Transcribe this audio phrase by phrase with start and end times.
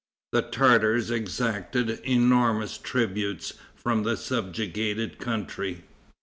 [0.31, 5.83] The Tartars exacted enormous tribute from the subjugated country.